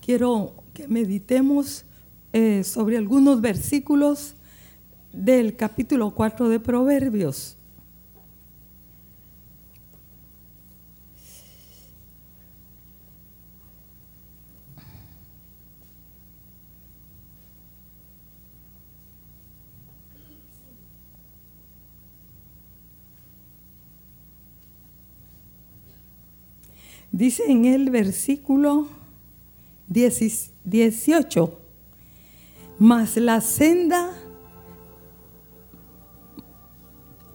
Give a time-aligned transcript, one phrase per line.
[0.00, 1.84] Quiero que meditemos
[2.32, 4.34] eh, sobre algunos versículos
[5.12, 7.57] del capítulo 4 de Proverbios.
[27.18, 28.86] Dice en el versículo
[29.88, 31.58] 18,
[32.78, 34.12] mas la senda,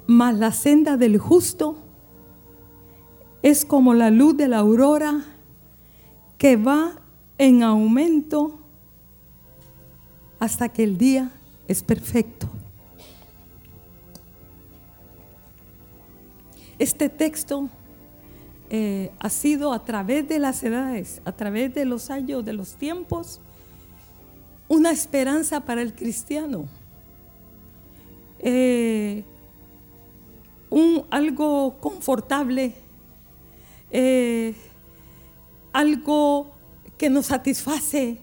[0.08, 1.76] mas la senda del justo
[3.42, 5.26] es como la luz de la aurora
[6.38, 7.02] que va
[7.38, 8.58] en aumento
[10.40, 11.30] hasta que el día
[11.68, 12.48] es perfecto.
[16.80, 17.68] Este texto
[18.76, 22.74] eh, ha sido a través de las edades, a través de los años, de los
[22.74, 23.40] tiempos,
[24.68, 26.66] una esperanza para el cristiano.
[28.40, 29.24] Eh,
[31.12, 32.74] algo confortable,
[33.92, 34.56] eh,
[35.72, 36.48] algo
[36.98, 38.18] que nos satisface,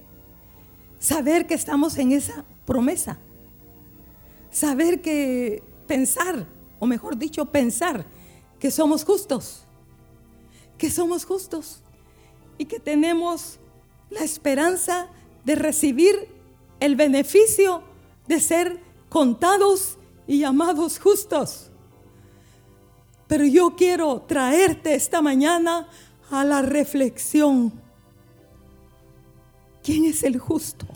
[0.98, 3.18] saber que estamos en esa promesa,
[4.50, 6.44] saber que pensar,
[6.80, 8.04] o mejor dicho, pensar
[8.58, 9.64] que somos justos
[10.80, 11.82] que somos justos
[12.56, 13.58] y que tenemos
[14.08, 15.08] la esperanza
[15.44, 16.26] de recibir
[16.80, 17.82] el beneficio
[18.26, 21.70] de ser contados y llamados justos.
[23.28, 25.86] Pero yo quiero traerte esta mañana
[26.30, 27.74] a la reflexión.
[29.82, 30.86] ¿Quién es el justo?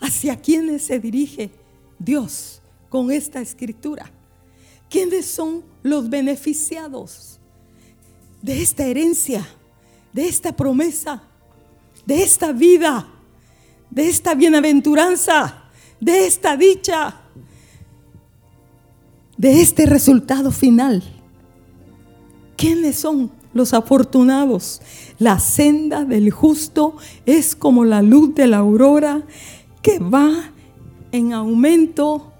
[0.00, 1.50] ¿Hacia quiénes se dirige
[1.98, 4.10] Dios con esta escritura?
[4.88, 7.36] ¿Quiénes son los beneficiados?
[8.46, 9.44] De esta herencia,
[10.12, 11.20] de esta promesa,
[12.06, 13.04] de esta vida,
[13.90, 15.64] de esta bienaventuranza,
[15.98, 17.22] de esta dicha,
[19.36, 21.02] de este resultado final.
[22.56, 24.80] ¿Quiénes son los afortunados?
[25.18, 26.96] La senda del justo
[27.26, 29.22] es como la luz de la aurora
[29.82, 30.52] que va
[31.10, 32.32] en aumento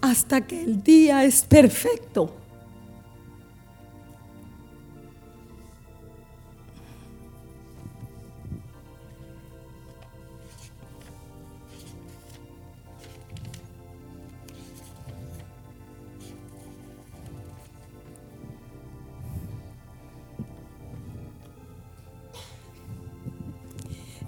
[0.00, 2.41] hasta que el día es perfecto.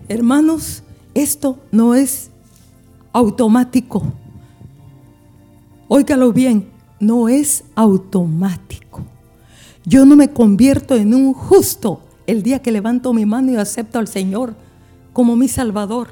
[0.08, 0.82] Hermanos,
[1.14, 2.30] esto no es
[3.12, 4.02] automático.
[5.88, 6.68] Óigalo bien,
[7.00, 9.02] no es automático.
[9.86, 13.98] Yo no me convierto en un justo el día que levanto mi mano y acepto
[13.98, 14.54] al Señor
[15.14, 16.08] como mi Salvador.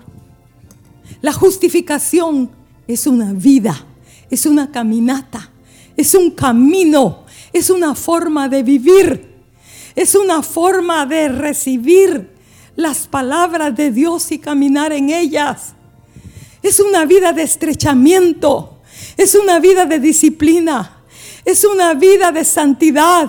[1.20, 2.50] La justificación
[2.88, 3.84] es una vida,
[4.30, 5.50] es una caminata,
[5.96, 9.34] es un camino, es una forma de vivir,
[9.94, 12.31] es una forma de recibir
[12.76, 15.74] las palabras de Dios y caminar en ellas.
[16.62, 18.80] Es una vida de estrechamiento,
[19.16, 21.02] es una vida de disciplina,
[21.44, 23.28] es una vida de santidad,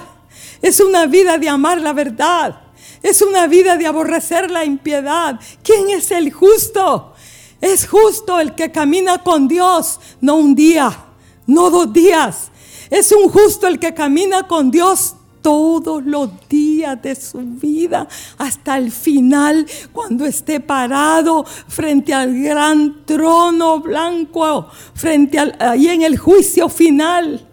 [0.62, 2.62] es una vida de amar la verdad,
[3.02, 5.40] es una vida de aborrecer la impiedad.
[5.64, 7.14] ¿Quién es el justo?
[7.60, 11.06] Es justo el que camina con Dios, no un día,
[11.48, 12.52] no dos días.
[12.90, 18.08] Es un justo el que camina con Dios todos los días de su vida
[18.40, 26.02] hasta el final, cuando esté parado frente al gran trono blanco, frente al, ahí en
[26.02, 27.48] el juicio final.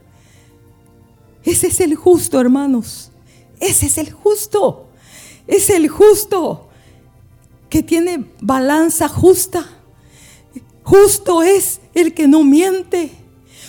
[1.42, 3.10] Ese es el justo, hermanos.
[3.58, 4.86] Ese es el justo.
[5.46, 6.68] Es el justo
[7.68, 9.66] que tiene balanza justa.
[10.84, 13.10] Justo es el que no miente.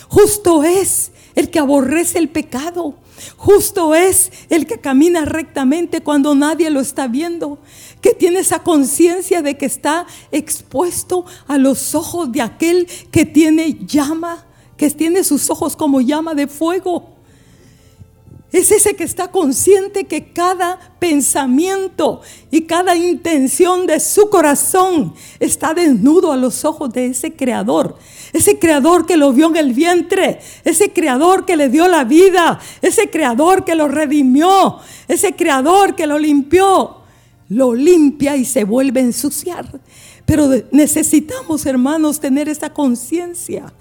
[0.08, 3.01] Justo es el que aborrece el pecado.
[3.36, 7.58] Justo es el que camina rectamente cuando nadie lo está viendo,
[8.00, 13.78] que tiene esa conciencia de que está expuesto a los ojos de aquel que tiene
[13.86, 14.46] llama,
[14.76, 17.11] que tiene sus ojos como llama de fuego.
[18.52, 22.20] Es ese que está consciente que cada pensamiento
[22.50, 27.96] y cada intención de su corazón está desnudo a los ojos de ese creador.
[28.34, 32.60] Ese creador que lo vio en el vientre, ese creador que le dio la vida,
[32.82, 34.78] ese creador que lo redimió,
[35.08, 36.98] ese creador que lo limpió,
[37.48, 39.80] lo limpia y se vuelve a ensuciar.
[40.24, 43.72] Pero necesitamos, hermanos, tener esa conciencia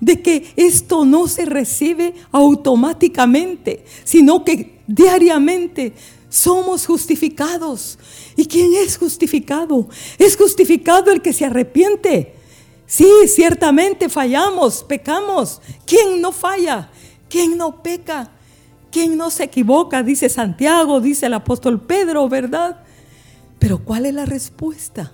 [0.00, 5.92] de que esto no se recibe automáticamente, sino que diariamente
[6.28, 7.98] somos justificados.
[8.36, 9.88] ¿Y quién es justificado?
[10.18, 12.34] Es justificado el que se arrepiente.
[12.86, 15.60] Sí, ciertamente fallamos, pecamos.
[15.86, 16.90] ¿Quién no falla?
[17.28, 18.30] ¿Quién no peca?
[18.90, 20.02] ¿Quién no se equivoca?
[20.02, 22.82] Dice Santiago, dice el apóstol Pedro, ¿verdad?
[23.58, 25.12] Pero ¿cuál es la respuesta?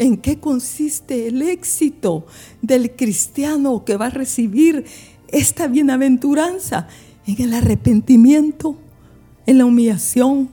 [0.00, 2.24] ¿En qué consiste el éxito
[2.62, 4.86] del cristiano que va a recibir
[5.28, 6.88] esta bienaventuranza?
[7.26, 8.78] En el arrepentimiento,
[9.44, 10.48] en la humillación,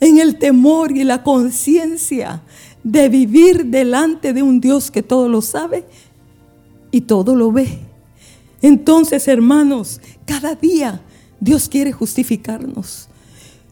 [0.00, 2.40] en el temor y la conciencia
[2.82, 5.84] de vivir delante de un Dios que todo lo sabe
[6.90, 7.80] y todo lo ve.
[8.62, 11.02] Entonces, hermanos, cada día
[11.38, 13.10] Dios quiere justificarnos,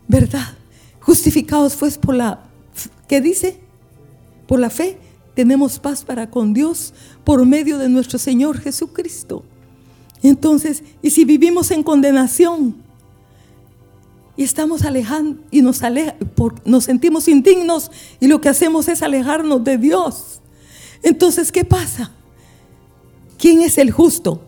[0.06, 0.54] ¿verdad?
[1.00, 2.44] Justificados pues por la,
[3.08, 3.64] ¿qué dice?
[4.46, 4.98] Por la fe
[5.34, 6.94] tenemos paz para con Dios
[7.24, 9.44] por medio de nuestro Señor Jesucristo.
[10.22, 12.76] Entonces, y si vivimos en condenación
[14.36, 15.80] y estamos alejando y nos,
[16.64, 20.40] nos sentimos indignos y lo que hacemos es alejarnos de Dios,
[21.02, 22.12] entonces, ¿qué pasa?
[23.38, 24.40] ¿Quién es el justo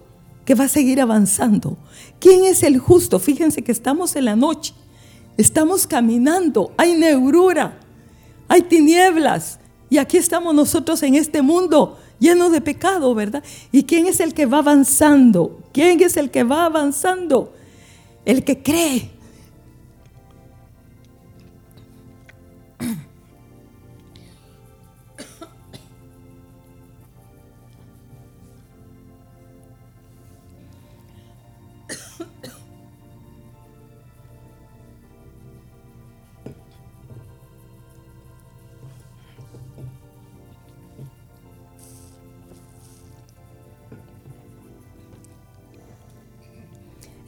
[0.44, 1.76] que va a seguir avanzando?
[2.18, 3.18] ¿Quién es el justo?
[3.18, 4.72] Fíjense que estamos en la noche,
[5.36, 7.78] estamos caminando, hay negrura,
[8.48, 9.57] hay tinieblas
[9.90, 13.42] y aquí estamos nosotros en este mundo lleno de pecado, ¿verdad?
[13.72, 15.60] ¿Y quién es el que va avanzando?
[15.72, 17.52] ¿Quién es el que va avanzando?
[18.24, 19.10] El que cree.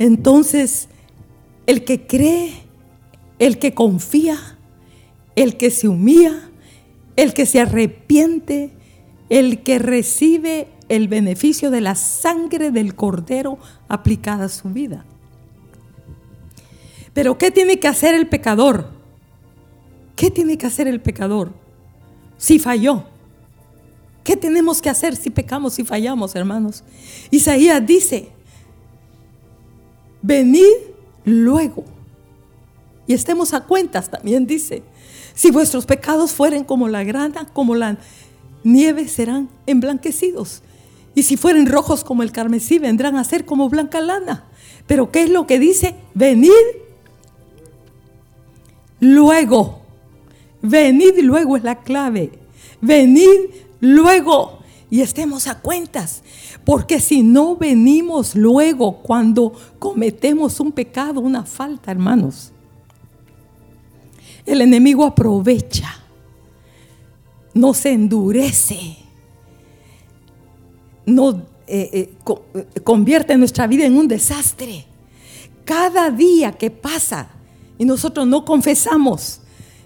[0.00, 0.88] Entonces,
[1.67, 2.55] el que cree,
[3.38, 4.58] el que confía,
[5.37, 6.49] el que se humilla,
[7.17, 8.70] el que se arrepiente,
[9.29, 13.58] el que recibe el beneficio de la sangre del cordero
[13.88, 15.05] aplicada a su vida.
[17.12, 18.88] Pero ¿qué tiene que hacer el pecador?
[20.17, 21.52] ¿Qué tiene que hacer el pecador
[22.38, 23.05] si falló?
[24.25, 26.85] ¿Qué tenemos que hacer si pecamos, si fallamos, hermanos?
[27.31, 28.31] Isaías dice,
[30.22, 30.64] venid
[31.25, 31.84] luego.
[33.06, 34.82] Y estemos a cuentas, también dice,
[35.34, 37.99] si vuestros pecados fueren como la grana, como la
[38.62, 40.62] nieve, serán emblanquecidos.
[41.14, 44.44] Y si fueren rojos como el carmesí, vendrán a ser como blanca lana.
[44.87, 45.94] Pero ¿qué es lo que dice?
[46.14, 46.50] Venid
[49.00, 49.81] luego.
[50.62, 52.31] Venid luego es la clave.
[52.81, 53.50] Venid
[53.81, 54.60] luego.
[54.90, 56.22] Y estemos a cuentas.
[56.64, 62.52] Porque si no venimos luego cuando cometemos un pecado, una falta, hermanos,
[64.44, 65.94] el enemigo aprovecha,
[67.54, 68.96] no se endurece,
[71.06, 72.10] no eh,
[72.54, 74.87] eh, convierte nuestra vida en un desastre.
[75.64, 77.28] Cada día que pasa
[77.78, 79.40] y nosotros no confesamos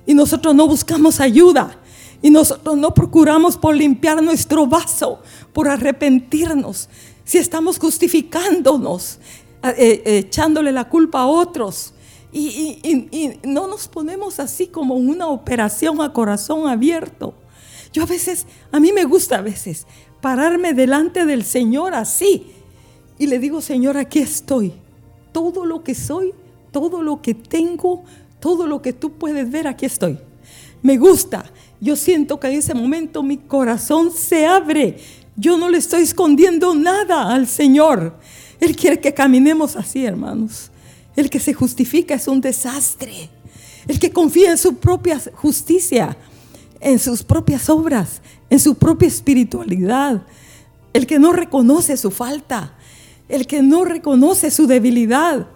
[0.06, 1.78] y nosotros no buscamos ayuda
[2.24, 5.20] y nosotros no procuramos por limpiar nuestro vaso,
[5.52, 6.88] por arrepentirnos,
[7.22, 9.18] si estamos justificándonos,
[9.62, 11.92] eh, echándole la culpa a otros.
[12.32, 17.34] Y, y, no nos ponemos así como una operación a corazón abierto.
[17.92, 19.86] Yo a veces, a mí me gusta a veces
[20.22, 22.46] pararme delante del Señor así
[23.18, 24.72] y le digo, Señor, aquí estoy.
[25.30, 26.32] Todo lo que soy,
[26.72, 28.02] todo lo que tengo,
[28.40, 30.18] todo lo que tú puedes ver, aquí estoy.
[30.80, 31.44] Me gusta.
[31.84, 34.96] Yo siento que en ese momento mi corazón se abre
[35.36, 38.16] yo no le estoy escondiendo nada al Señor.
[38.60, 40.70] Él quiere que caminemos así, hermanos.
[41.16, 43.30] El que se justifica es un desastre.
[43.88, 46.16] El que confía en su propia justicia,
[46.80, 50.22] en sus propias obras, en su propia espiritualidad.
[50.92, 52.74] El que no reconoce su falta.
[53.28, 55.48] El que no reconoce su debilidad.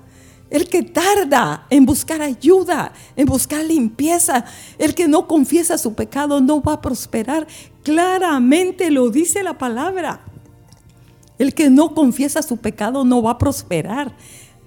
[0.50, 4.46] El que tarda en buscar ayuda, en buscar limpieza,
[4.78, 7.46] el que no confiesa su pecado no va a prosperar.
[7.82, 10.22] Claramente lo dice la palabra.
[11.38, 14.16] El que no confiesa su pecado no va a prosperar.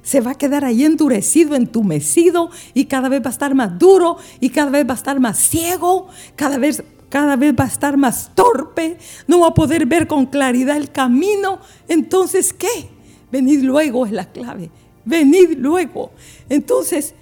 [0.04, 4.18] Se va a quedar ahí endurecido, entumecido y cada vez va a estar más duro
[4.40, 7.98] y cada vez va a estar más ciego, cada vez, cada vez va a estar
[7.98, 8.98] más torpe,
[9.28, 11.60] no va a poder ver con claridad el camino.
[11.88, 12.90] Entonces, ¿qué?
[13.32, 14.70] Venid luego es la clave
[15.06, 16.12] venid luego.
[16.50, 17.14] Entonces,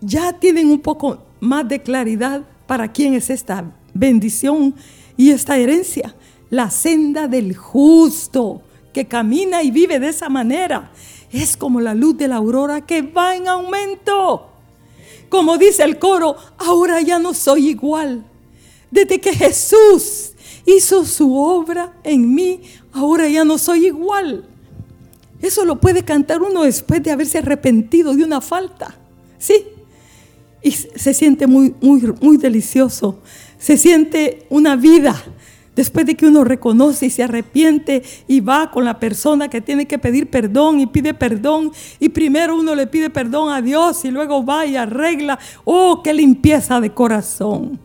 [0.00, 3.64] ya tienen un poco más de claridad para quién es esta
[3.94, 4.74] bendición
[5.16, 6.14] y esta herencia.
[6.50, 8.62] La senda del justo
[8.92, 10.92] que camina y vive de esa manera.
[11.30, 14.48] Es como la luz de la aurora que va en aumento.
[15.28, 18.22] como dice el coro, ahora ya no soy igual.
[18.90, 20.32] Desde que Jesús
[20.66, 22.60] hizo su obra en mí,
[22.92, 24.46] ahora ya no soy igual.
[25.42, 28.94] Eso lo puede cantar uno después de haberse arrepentido de una falta.
[29.38, 29.66] Sí.
[30.62, 33.18] Y se siente muy, muy, muy delicioso.
[33.58, 35.22] Se siente una vida
[35.74, 39.86] Después de que uno reconoce y se arrepiente y va con la persona que tiene
[39.86, 44.10] que pedir perdón y pide perdón y primero uno le pide perdón a Dios y
[44.10, 45.38] luego va y arregla.
[45.64, 47.80] Oh, qué limpieza de corazón.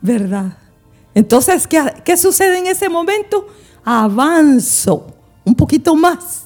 [0.00, 0.56] ¿Verdad?
[1.14, 3.48] Entonces, ¿qué, qué sucede en ese momento?
[3.84, 5.12] Avanzo
[5.44, 6.45] un poquito más,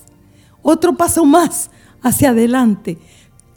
[0.62, 1.70] otro paso más
[2.02, 2.98] hacia adelante,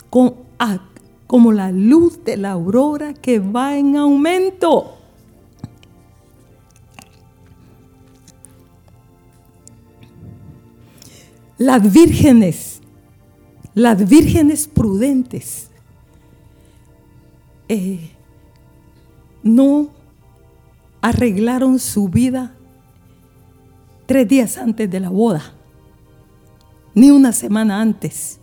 [0.10, 4.98] como la luz de la aurora que va en aumento.
[11.64, 12.82] las vírgenes,
[13.74, 15.70] las vírgenes prudentes,
[17.70, 18.12] eh,
[19.42, 19.90] no
[21.02, 22.54] arreglaron su vida
[24.06, 25.54] tres días antes de la boda,
[26.94, 28.40] ni una semana antes.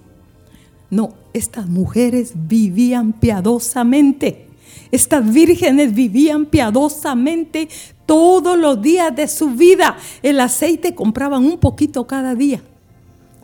[0.90, 4.48] No, estas mujeres vivían piadosamente.
[4.90, 7.68] Estas vírgenes vivían piadosamente
[8.06, 9.96] todos los días de su vida.
[10.22, 12.60] El aceite compraban un poquito cada día.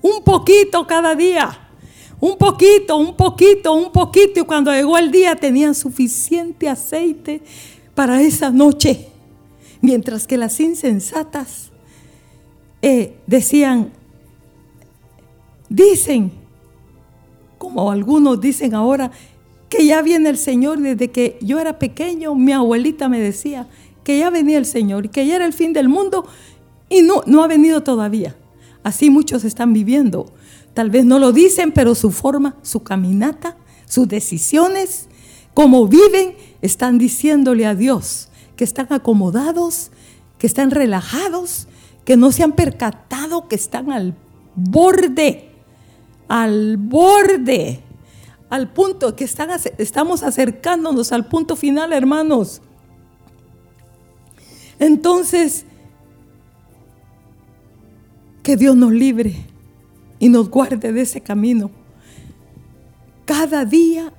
[0.03, 1.67] Un poquito cada día.
[2.19, 4.41] Un poquito, un poquito, un poquito.
[4.41, 7.43] Y cuando llegó el día tenían suficiente aceite
[7.95, 9.09] para esa noche.
[9.81, 11.71] Mientras que las insensatas
[12.83, 13.93] eh, decían,
[15.69, 16.33] dicen,
[17.59, 19.11] como algunos dicen ahora,
[19.69, 20.81] que ya viene el Señor.
[20.81, 23.67] Desde que yo era pequeño, mi abuelita me decía
[24.05, 26.27] que ya venía el Señor que ya era el fin del mundo
[26.89, 28.37] y no, no ha venido todavía.
[28.85, 30.33] Así muchos están viviendo.
[30.75, 33.57] Tal vez no lo dicen, pero su forma, su caminata,
[33.87, 35.09] sus decisiones,
[35.55, 39.91] cómo viven, están diciéndole a Dios que están acomodados,
[40.39, 41.67] que están relajados,
[42.05, 44.15] que no se han percatado que están al
[44.55, 45.51] borde,
[46.29, 47.81] al borde,
[48.49, 52.63] al punto que estamos acercándonos al punto final, hermanos.
[54.79, 55.65] Entonces,
[58.43, 59.35] que Dios nos libre
[60.21, 61.71] y nos guarde de ese camino.
[63.25, 64.13] Cada día,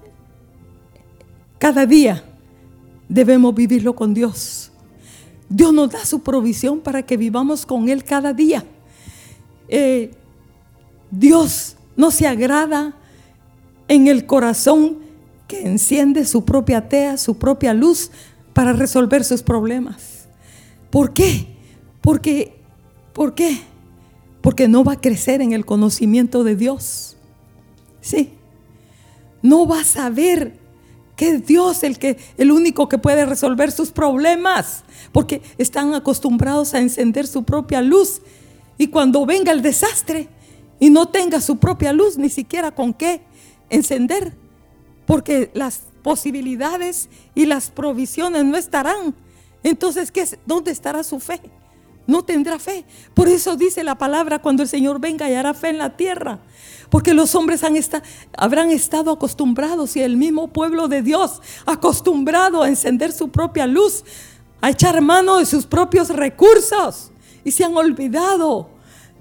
[1.58, 2.24] cada día
[3.08, 4.72] debemos vivirlo con Dios.
[5.48, 8.66] Dios nos da su provisión para que vivamos con Él cada día.
[9.70, 10.12] Eh,
[11.10, 12.96] Dios no se agrada
[13.90, 15.00] en el corazón
[15.48, 18.12] que enciende su propia tea, su propia luz
[18.54, 20.28] para resolver sus problemas.
[20.90, 21.48] ¿Por qué?
[22.02, 22.56] Porque,
[23.14, 23.60] ¿por qué?
[24.48, 27.18] porque no va a crecer en el conocimiento de Dios.
[28.00, 28.32] Sí.
[29.42, 30.58] No va a saber
[31.18, 36.74] que es Dios el que el único que puede resolver sus problemas, porque están acostumbrados
[36.74, 38.22] a encender su propia luz
[38.78, 40.30] y cuando venga el desastre
[40.80, 43.22] y no tenga su propia luz ni siquiera con qué
[43.70, 44.34] encender,
[45.06, 49.16] porque las posibilidades y las provisiones no estarán.
[49.64, 51.42] Entonces, ¿qué ¿dónde estará su fe?
[52.08, 52.86] no tendrá fe.
[53.14, 56.40] Por eso dice la palabra, cuando el Señor venga y hará fe en la tierra.
[56.90, 57.76] Porque los hombres han
[58.38, 64.06] habrán estado acostumbrados y el mismo pueblo de Dios acostumbrado a encender su propia luz,
[64.62, 67.12] a echar mano de sus propios recursos
[67.44, 68.70] y se han olvidado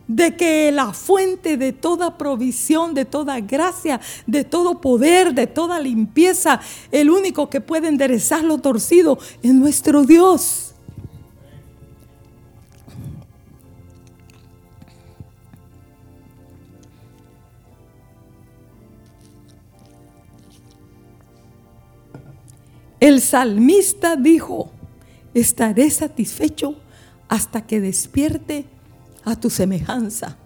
[0.08, 5.80] de que la fuente de toda provisión, de toda gracia, de todo poder, de toda
[5.80, 6.60] limpieza,
[6.92, 10.74] el único que puede enderezar lo torcido es nuestro Dios.
[22.98, 24.70] El salmista dijo,
[25.34, 26.76] estaré satisfecho
[27.28, 28.64] hasta que despierte
[29.26, 30.36] a tu semejanza.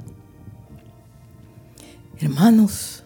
[2.19, 3.05] Hermanos,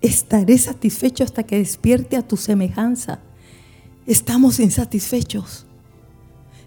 [0.00, 3.18] estaré satisfecho hasta que despierte a tu semejanza.
[4.06, 5.66] Estamos insatisfechos.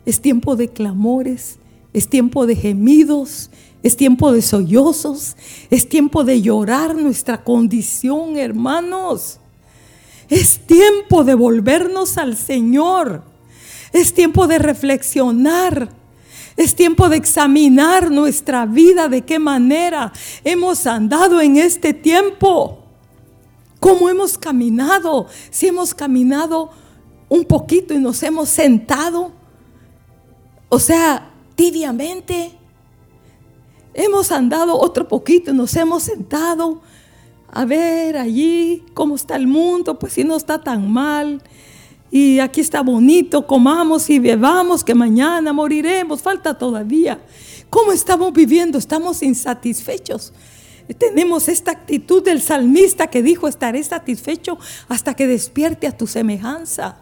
[0.05, 1.59] Es tiempo de clamores,
[1.93, 3.49] es tiempo de gemidos,
[3.81, 5.37] es tiempo de sollozos,
[5.69, 9.39] es tiempo de llorar nuestra condición, hermanos.
[10.29, 13.23] Es tiempo de volvernos al Señor.
[13.93, 16.04] Es tiempo de reflexionar.
[16.57, 22.79] Es tiempo de examinar nuestra vida, de qué manera hemos andado en este tiempo.
[23.79, 25.27] ¿Cómo hemos caminado?
[25.49, 26.69] Si hemos caminado
[27.27, 29.31] un poquito y nos hemos sentado,
[30.69, 32.51] o sea, tibiamente.
[33.93, 36.81] Hemos andado otro poquito y nos hemos sentado
[37.47, 41.41] a ver allí cómo está el mundo, pues si no está tan mal.
[42.15, 47.19] Y aquí está bonito, comamos y bebamos, que mañana moriremos, falta todavía.
[47.69, 48.77] ¿Cómo estamos viviendo?
[48.77, 50.31] Estamos insatisfechos.
[50.97, 54.57] Tenemos esta actitud del salmista que dijo, estaré satisfecho
[54.87, 56.99] hasta que despierte a tu semejanza.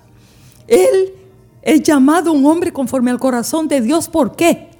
[0.67, 1.13] Él
[1.61, 4.09] es llamado un hombre conforme al corazón de Dios.
[4.09, 4.71] ¿Por qué?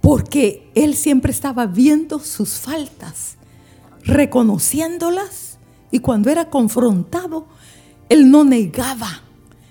[0.00, 3.38] Porque él siempre estaba viendo sus faltas,
[4.04, 5.58] reconociéndolas
[5.90, 7.48] y cuando era confrontado,
[8.08, 9.22] él no negaba,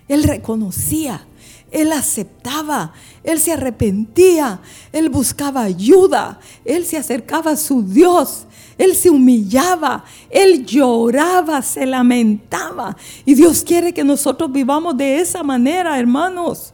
[0.07, 1.25] él reconocía,
[1.71, 4.61] él aceptaba, él se arrepentía,
[4.91, 8.45] él buscaba ayuda, él se acercaba a su Dios,
[8.77, 12.95] él se humillaba, él lloraba, se lamentaba.
[13.25, 16.73] Y Dios quiere que nosotros vivamos de esa manera, hermanos,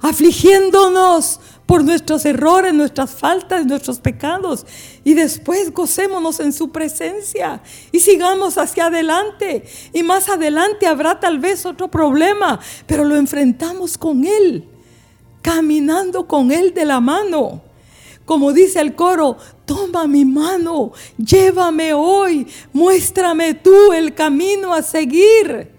[0.00, 4.66] afligiéndonos por nuestros errores, nuestras faltas, nuestros pecados.
[5.04, 7.62] Y después gocémonos en su presencia
[7.92, 9.62] y sigamos hacia adelante.
[9.92, 12.58] Y más adelante habrá tal vez otro problema,
[12.88, 14.64] pero lo enfrentamos con Él,
[15.42, 17.62] caminando con Él de la mano.
[18.24, 25.70] Como dice el coro, toma mi mano, llévame hoy, muéstrame tú el camino a seguir.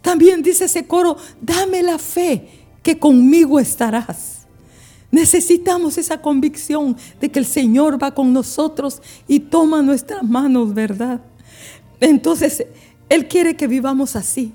[0.00, 2.48] También dice ese coro, dame la fe
[2.84, 4.33] que conmigo estarás.
[5.14, 11.20] Necesitamos esa convicción de que el Señor va con nosotros y toma nuestras manos, ¿verdad?
[12.00, 12.66] Entonces,
[13.08, 14.52] Él quiere que vivamos así,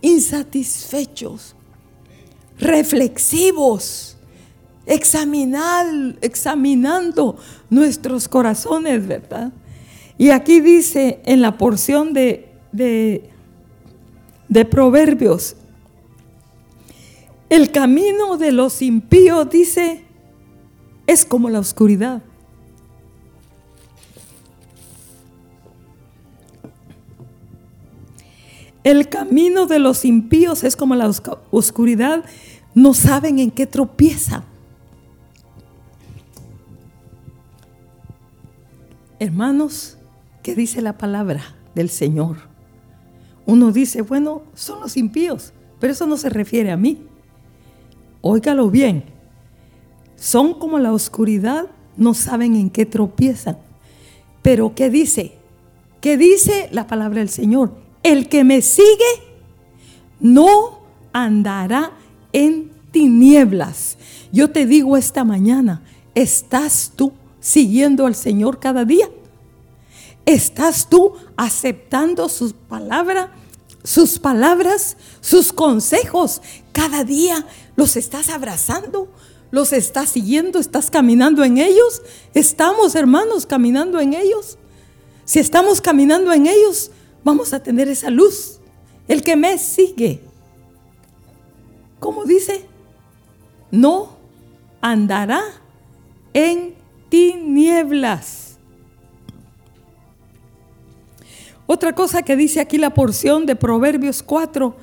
[0.00, 1.54] insatisfechos,
[2.58, 4.16] reflexivos,
[4.86, 5.86] examinar,
[6.20, 7.36] examinando
[7.70, 9.52] nuestros corazones, ¿verdad?
[10.18, 13.30] Y aquí dice en la porción de, de,
[14.48, 15.54] de Proverbios,
[17.50, 20.04] el camino de los impíos, dice,
[21.06, 22.22] es como la oscuridad.
[28.84, 31.10] El camino de los impíos es como la
[31.50, 32.24] oscuridad,
[32.74, 34.44] no saben en qué tropiezan.
[39.18, 39.98] Hermanos,
[40.42, 41.42] ¿qué dice la palabra
[41.74, 42.36] del Señor?
[43.44, 47.09] Uno dice, bueno, son los impíos, pero eso no se refiere a mí.
[48.20, 49.04] Óigalo bien.
[50.16, 53.58] Son como la oscuridad, no saben en qué tropiezan.
[54.42, 55.32] Pero ¿qué dice?
[56.00, 57.74] ¿Qué dice la palabra del Señor?
[58.02, 59.30] El que me sigue
[60.18, 60.80] no
[61.12, 61.92] andará
[62.32, 63.96] en tinieblas.
[64.32, 65.82] Yo te digo esta mañana,
[66.14, 69.08] ¿estás tú siguiendo al Señor cada día?
[70.26, 73.30] ¿Estás tú aceptando sus palabras,
[73.82, 76.40] sus palabras, sus consejos
[76.72, 77.46] cada día?
[77.80, 79.08] ¿Los estás abrazando?
[79.50, 80.58] ¿Los estás siguiendo?
[80.58, 82.02] ¿Estás caminando en ellos?
[82.34, 84.58] ¿Estamos, hermanos, caminando en ellos?
[85.24, 86.90] Si estamos caminando en ellos,
[87.24, 88.60] vamos a tener esa luz.
[89.08, 90.20] El que me sigue,
[92.00, 92.66] ¿cómo dice?
[93.70, 94.14] No
[94.82, 95.40] andará
[96.34, 96.74] en
[97.08, 98.58] tinieblas.
[101.66, 104.76] Otra cosa que dice aquí la porción de Proverbios 4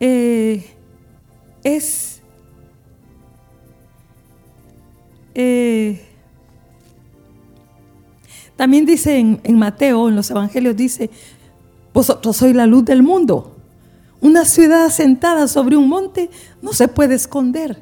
[0.00, 0.64] eh,
[1.62, 2.07] es
[5.34, 6.04] Eh,
[8.56, 11.10] también dice en, Mateo, en los evangelios, dice,
[11.94, 13.54] vosotros sois la luz del mundo.
[14.20, 16.28] Una ciudad sentada sobre un monte
[16.60, 17.80] no se puede esconder,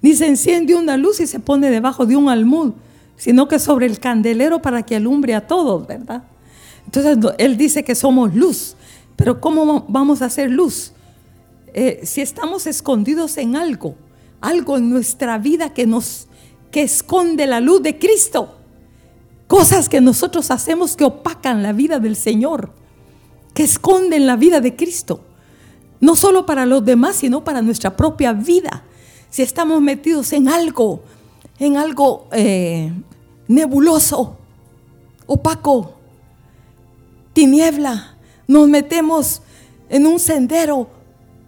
[0.00, 2.72] ni se enciende una luz y se pone debajo de un almud,
[3.16, 6.22] sino que sobre el candelero para que alumbre a todos, ¿verdad?
[6.86, 8.76] Entonces él dice que somos luz,
[9.16, 10.92] pero ¿cómo vamos a hacer luz?
[11.74, 13.94] Eh, si estamos escondidos en algo,
[14.40, 16.28] algo en nuestra vida que nos
[16.74, 18.56] que esconde la luz de Cristo.
[19.46, 22.72] Cosas que nosotros hacemos que opacan la vida del Señor,
[23.54, 25.20] que esconden la vida de Cristo.
[26.00, 28.82] No solo para los demás, sino para nuestra propia vida.
[29.30, 31.04] Si estamos metidos en algo,
[31.60, 32.92] en algo eh,
[33.46, 34.36] nebuloso,
[35.26, 35.94] opaco,
[37.34, 38.16] tiniebla,
[38.48, 39.42] nos metemos
[39.88, 40.88] en un sendero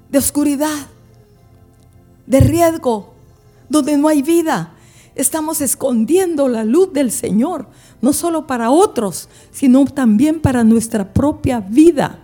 [0.09, 0.87] de oscuridad,
[2.29, 3.13] de riesgo,
[3.69, 4.76] donde no hay vida,
[5.17, 7.67] estamos escondiendo la luz del Señor,
[8.01, 12.23] no solo para otros, sino también para nuestra propia vida.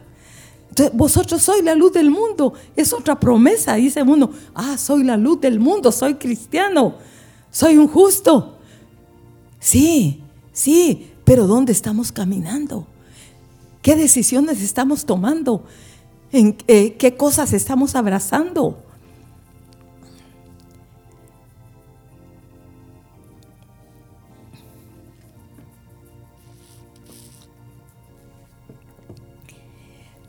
[0.68, 3.74] Entonces, vosotros sois la luz del mundo, es otra promesa.
[3.74, 6.94] Dice uno, ah, soy la luz del mundo, soy cristiano,
[7.50, 8.58] soy un justo.
[9.58, 12.86] Sí, sí, pero ¿dónde estamos caminando?
[13.80, 15.64] ¿Qué decisiones estamos tomando?
[16.30, 18.82] ¿En eh, qué cosas estamos abrazando?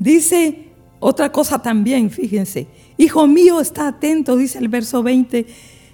[0.04, 0.68] Dice
[1.00, 2.68] otra cosa también, fíjense.
[2.98, 5.46] Hijo mío, está atento, dice el verso 20.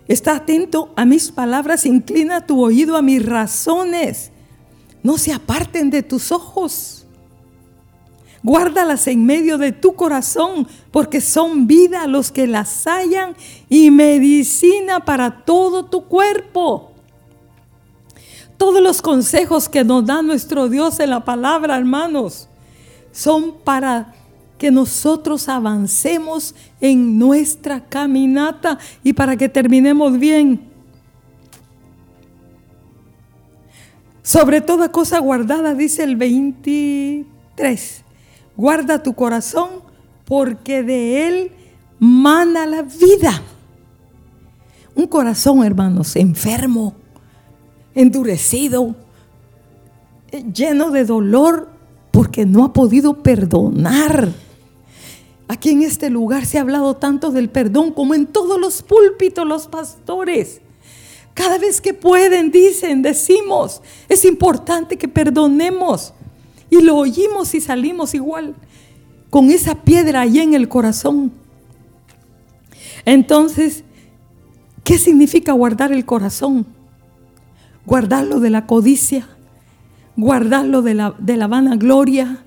[0.08, 4.32] Está atento a mis palabras, inclina tu oído a mis razones.
[5.04, 7.06] No se aparten de tus ojos.
[8.42, 13.36] Guárdalas en medio de tu corazón, porque son vida los que las hallan
[13.70, 16.94] y medicina para todo tu cuerpo.
[18.58, 22.49] Todos los consejos que nos da nuestro Dios en la palabra, hermanos,
[23.12, 24.14] son para
[24.58, 30.70] que nosotros avancemos en nuestra caminata y para que terminemos bien.
[34.22, 38.04] Sobre toda cosa guardada, dice el 23,
[38.56, 39.70] guarda tu corazón
[40.26, 41.52] porque de él
[41.98, 43.42] mana la vida.
[44.94, 46.94] Un corazón, hermanos, enfermo,
[47.96, 48.96] endurecido,
[50.54, 51.79] lleno de dolor
[52.20, 54.34] porque no ha podido perdonar.
[55.48, 59.48] Aquí en este lugar se ha hablado tanto del perdón como en todos los púlpitos
[59.48, 60.60] los pastores.
[61.34, 66.14] Cada vez que pueden, dicen, decimos, es importante que perdonemos.
[66.70, 68.54] Y lo oímos y salimos igual,
[69.30, 71.32] con esa piedra ahí en el corazón.
[73.06, 73.86] Entonces,
[74.84, 76.66] ¿qué significa guardar el corazón?
[77.86, 79.26] Guardarlo de la codicia,
[80.20, 82.44] guardarlo de la, de la vanagloria,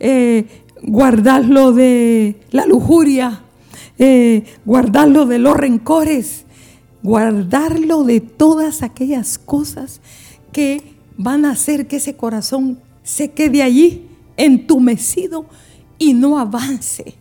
[0.00, 0.46] eh,
[0.82, 3.42] guardarlo de la lujuria,
[3.98, 6.44] eh, guardarlo de los rencores,
[7.02, 10.00] guardarlo de todas aquellas cosas
[10.52, 14.06] que van a hacer que ese corazón se quede allí
[14.36, 15.46] entumecido
[15.98, 17.14] y no avance.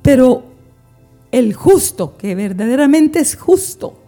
[0.00, 0.44] Pero
[1.30, 3.98] el justo, que verdaderamente es justo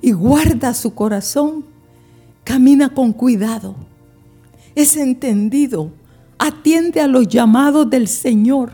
[0.00, 1.73] y guarda su corazón,
[2.44, 3.74] camina con cuidado,
[4.74, 5.90] es entendido
[6.38, 8.72] atiende a los llamados del Señor.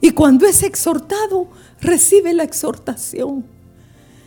[0.00, 1.48] Y cuando es exhortado,
[1.80, 3.44] recibe la exhortación.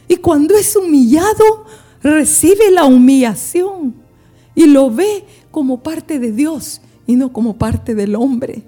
[0.07, 1.65] Y cuando es humillado,
[2.01, 3.95] recibe la humillación.
[4.55, 8.63] Y lo ve como parte de Dios y no como parte del hombre.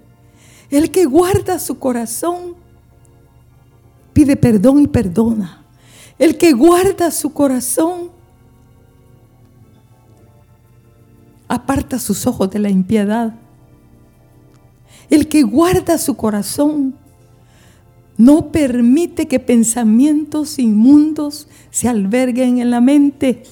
[0.69, 2.55] El que guarda su corazón
[4.13, 5.65] pide perdón y perdona.
[6.19, 8.10] El que guarda su corazón
[11.51, 13.35] aparta sus ojos de la impiedad.
[15.09, 16.95] El que guarda su corazón
[18.17, 23.43] no permite que pensamientos inmundos se alberguen en la mente.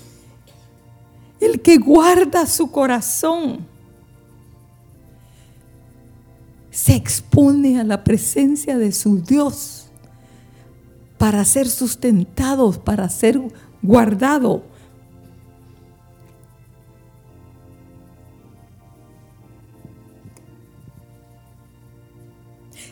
[1.42, 3.68] El que guarda su corazón
[6.72, 9.88] se expone a la presencia de su Dios
[11.18, 13.42] para ser sustentado, para ser
[13.82, 14.69] guardado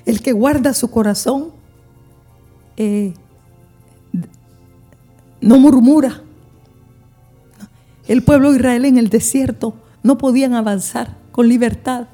[0.08, 1.52] El que guarda su corazón
[2.78, 3.14] eh,
[5.42, 6.24] no murmura.
[8.08, 12.08] El pueblo de Israel en el desierto no podían avanzar con libertad.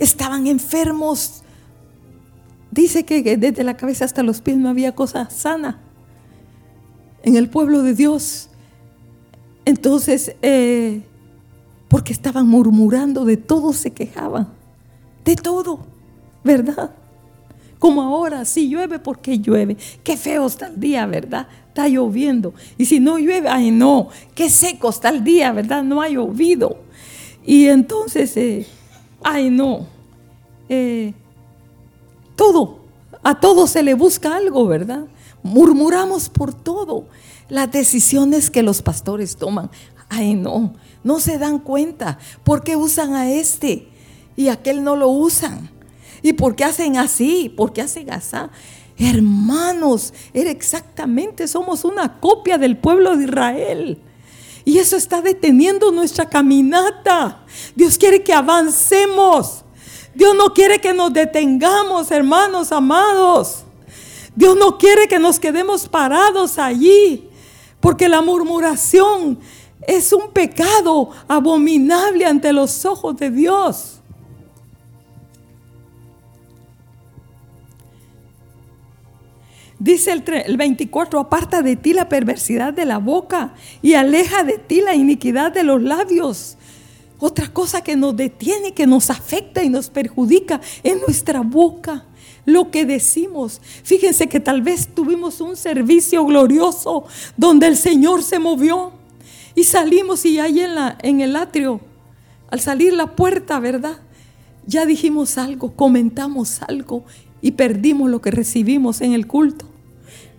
[0.00, 1.44] Estaban enfermos.
[2.72, 5.78] Dice que desde la cabeza hasta los pies no había cosa sana
[7.22, 8.50] en el pueblo de Dios.
[9.64, 11.04] Entonces, eh,
[11.86, 14.48] porque estaban murmurando, de todo se quejaban,
[15.24, 15.94] de todo.
[16.46, 16.90] ¿Verdad?
[17.78, 19.76] Como ahora, si llueve, porque llueve?
[20.02, 21.46] Qué feo está el día, ¿verdad?
[21.68, 22.54] Está lloviendo.
[22.78, 25.82] Y si no llueve, ay no, qué seco está el día, ¿verdad?
[25.82, 26.78] No ha llovido.
[27.44, 28.66] Y entonces, eh,
[29.22, 29.86] ay no,
[30.68, 31.12] eh,
[32.34, 32.78] todo,
[33.22, 35.04] a todo se le busca algo, ¿verdad?
[35.42, 37.04] Murmuramos por todo.
[37.48, 39.70] Las decisiones que los pastores toman,
[40.08, 42.18] ay no, no se dan cuenta.
[42.42, 43.88] ¿Por qué usan a este
[44.34, 45.75] y aquel no lo usan?
[46.26, 47.48] ¿Y por qué hacen así?
[47.48, 48.36] ¿Por qué hacen así?
[48.98, 54.02] Hermanos, era exactamente, somos una copia del pueblo de Israel.
[54.64, 57.44] Y eso está deteniendo nuestra caminata.
[57.76, 59.62] Dios quiere que avancemos.
[60.16, 63.62] Dios no quiere que nos detengamos, hermanos amados.
[64.34, 67.30] Dios no quiere que nos quedemos parados allí.
[67.78, 69.38] Porque la murmuración
[69.86, 73.95] es un pecado abominable ante los ojos de Dios.
[79.78, 84.80] Dice el, 24, aparta de ti la perversidad de la boca y aleja de ti
[84.80, 86.56] la iniquidad de los labios.
[87.18, 92.06] Otra cosa que nos detiene, que nos afecta y nos perjudica es nuestra boca,
[92.46, 93.60] lo que decimos.
[93.84, 97.04] Fíjense que tal vez tuvimos un servicio glorioso
[97.36, 98.92] donde el Señor se movió
[99.54, 101.80] y salimos y ahí en, la, en el atrio,
[102.50, 103.98] al salir la puerta, ¿verdad?
[104.66, 107.04] ya dijimos algo, comentamos algo
[107.40, 109.66] y perdimos lo que recibimos en el culto.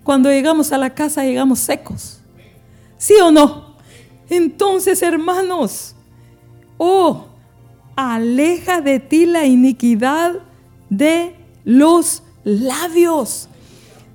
[0.03, 2.19] Cuando llegamos a la casa llegamos secos.
[2.97, 3.75] ¿Sí o no?
[4.29, 5.95] Entonces, hermanos,
[6.77, 7.27] oh,
[7.95, 10.33] aleja de ti la iniquidad
[10.89, 13.49] de los labios.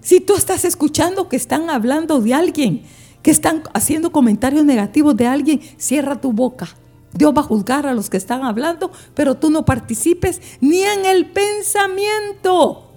[0.01, 2.83] Si tú estás escuchando que están hablando de alguien,
[3.23, 6.68] que están haciendo comentarios negativos de alguien, cierra tu boca.
[7.12, 11.05] Dios va a juzgar a los que están hablando, pero tú no participes ni en
[11.05, 12.90] el pensamiento.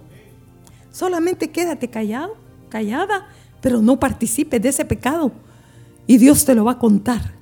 [0.91, 2.37] Solamente quédate callado,
[2.69, 3.27] callada,
[3.61, 5.31] pero no participes de ese pecado.
[6.07, 7.33] Y Dios te lo va a contar.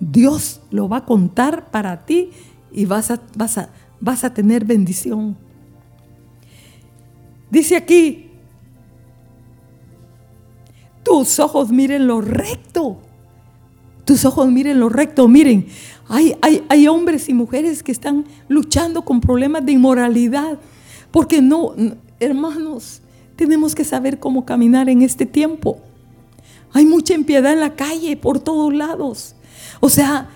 [0.00, 2.30] Dios lo va a contar para ti
[2.70, 5.36] y vas a, vas a, vas a tener bendición.
[7.50, 8.30] Dice aquí,
[11.02, 12.98] tus ojos miren lo recto.
[14.04, 15.28] Tus ojos miren lo recto.
[15.28, 15.66] Miren,
[16.08, 20.58] hay, hombres y mujeres que están luchando con problemas de inmoralidad.
[21.10, 21.74] Porque no,
[22.20, 23.00] hermanos,
[23.36, 25.78] tenemos que saber cómo caminar en este tiempo.
[26.72, 29.36] Hay mucha impiedad en la calle, por todos lados.
[29.80, 30.28] O sea,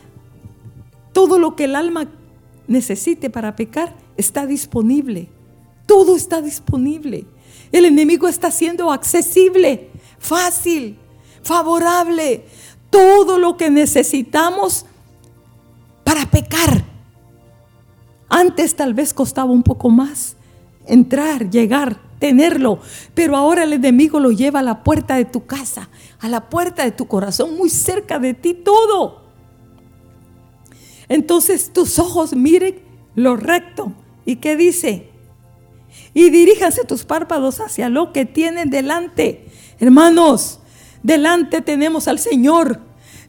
[1.13, 2.09] todo lo que el alma
[2.69, 5.29] necesite para pecar está disponible.
[5.87, 7.27] Todo está disponible.
[7.73, 10.97] El enemigo está siendo accesible, fácil,
[11.43, 12.45] favorable.
[12.91, 14.87] Todo lo que necesitamos
[16.05, 16.85] para pecar.
[18.29, 20.37] Antes tal vez costaba un poco más
[20.87, 22.81] entrar, llegar, tenerlo,
[23.15, 26.85] pero ahora el enemigo lo lleva a la puerta de tu casa, a la puerta
[26.85, 29.23] de tu corazón, muy cerca de ti todo.
[31.09, 32.81] Entonces tus ojos miren
[33.15, 33.93] lo recto.
[34.25, 35.11] ¿Y qué dice?
[36.13, 39.47] Y diríjanse tus párpados hacia lo que tienen delante.
[39.79, 40.61] Hermanos,
[41.03, 42.81] delante tenemos al Señor.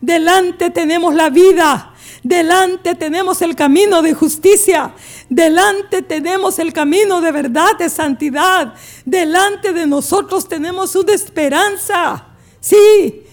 [0.01, 1.93] Delante tenemos la vida.
[2.23, 4.93] Delante tenemos el camino de justicia.
[5.29, 8.73] Delante tenemos el camino de verdad, de santidad.
[9.05, 12.27] Delante de nosotros tenemos una esperanza.
[12.59, 13.23] Sí,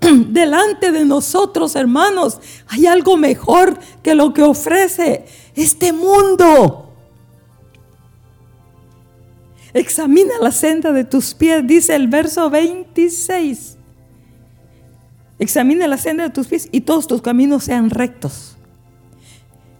[0.00, 6.93] delante de nosotros, hermanos, hay algo mejor que lo que ofrece este mundo.
[9.74, 13.76] Examina la senda de tus pies, dice el verso 26.
[15.40, 18.56] Examina la senda de tus pies y todos tus caminos sean rectos.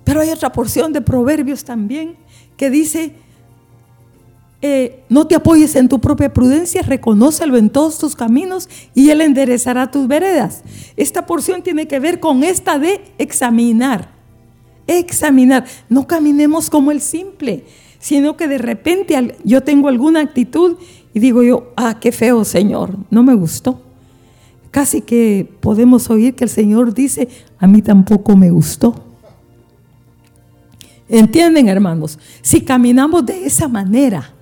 [0.02, 2.16] Pero hay otra porción de Proverbios también
[2.57, 3.14] que dice,
[4.62, 9.20] eh, no te apoyes en tu propia prudencia, reconócelo en todos tus caminos y Él
[9.20, 10.64] enderezará tus veredas.
[10.96, 14.12] Esta porción tiene que ver con esta de examinar.
[14.88, 15.66] Examinar.
[15.88, 17.64] No caminemos como el simple,
[18.04, 20.76] sino que de repente yo tengo alguna actitud
[21.14, 23.80] y digo yo, ah, qué feo Señor, no me gustó.
[24.70, 28.94] Casi que podemos oír que el Señor dice, a mí tampoco me gustó.
[31.08, 32.18] ¿Entienden, hermanos?
[32.42, 34.34] Si caminamos de esa manera,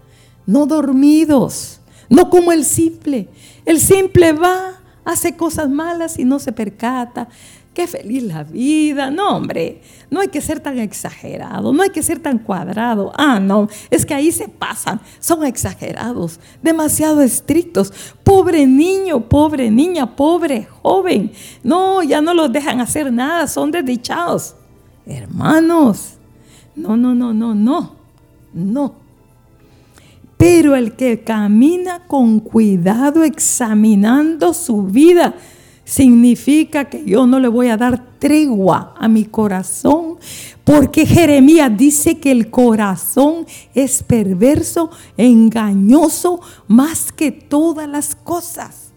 [0.45, 3.29] no dormidos, no como el simple.
[3.65, 7.29] El simple va, hace cosas malas y no se percata.
[7.75, 9.11] Qué feliz la vida.
[9.11, 9.81] No, hombre,
[10.11, 13.13] no hay que ser tan exagerado, no hay que ser tan cuadrado.
[13.17, 17.93] Ah, no, es que ahí se pasan, son exagerados, demasiado estrictos.
[18.23, 21.33] Pobre niño, pobre niña, pobre joven.
[21.63, 24.55] No, ya no los dejan hacer nada, son desdichados.
[25.07, 26.17] Hermanos,
[26.77, 27.97] no, no, no, no, no,
[28.53, 28.95] no.
[30.37, 35.37] Pero el que camina con cuidado examinando su vida,
[35.85, 40.19] significa que yo no le voy a dar tregua a mi corazón,
[40.65, 48.93] porque Jeremías dice que el corazón es perverso, engañoso, más que todas las cosas.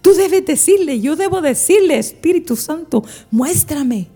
[0.00, 4.08] Tú debes decirle, yo debo decirle, Espíritu Santo, muéstrame,